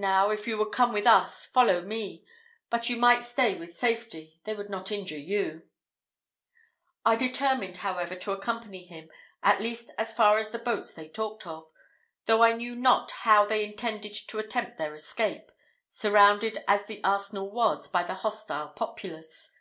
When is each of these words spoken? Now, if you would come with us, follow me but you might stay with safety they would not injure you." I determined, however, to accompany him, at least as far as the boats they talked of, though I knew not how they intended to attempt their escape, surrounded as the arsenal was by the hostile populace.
Now, 0.00 0.30
if 0.30 0.46
you 0.46 0.56
would 0.56 0.72
come 0.72 0.94
with 0.94 1.06
us, 1.06 1.44
follow 1.44 1.82
me 1.82 2.24
but 2.70 2.88
you 2.88 2.96
might 2.96 3.22
stay 3.22 3.54
with 3.54 3.76
safety 3.76 4.40
they 4.44 4.54
would 4.54 4.70
not 4.70 4.90
injure 4.90 5.18
you." 5.18 5.68
I 7.04 7.16
determined, 7.16 7.76
however, 7.76 8.16
to 8.16 8.32
accompany 8.32 8.86
him, 8.86 9.10
at 9.42 9.60
least 9.60 9.90
as 9.98 10.14
far 10.14 10.38
as 10.38 10.52
the 10.52 10.58
boats 10.58 10.94
they 10.94 11.06
talked 11.10 11.46
of, 11.46 11.68
though 12.24 12.42
I 12.42 12.52
knew 12.54 12.76
not 12.76 13.10
how 13.10 13.44
they 13.44 13.62
intended 13.62 14.14
to 14.28 14.38
attempt 14.38 14.78
their 14.78 14.94
escape, 14.94 15.52
surrounded 15.86 16.64
as 16.66 16.86
the 16.86 17.04
arsenal 17.04 17.50
was 17.50 17.88
by 17.88 18.04
the 18.04 18.14
hostile 18.14 18.68
populace. 18.68 19.52